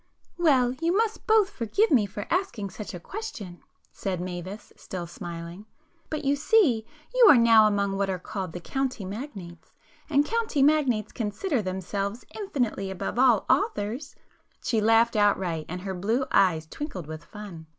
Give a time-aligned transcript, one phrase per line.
[0.39, 6.35] "Well, you must both forgive me for asking such a question"—said Mavis still smiling—"But you
[6.35, 9.73] see you are now among what are called the 'county magnates,'
[10.09, 14.15] and county magnates consider themselves infinitely above all authors!"
[14.63, 17.67] She laughed outright, and her blue eyes twinkled with fun.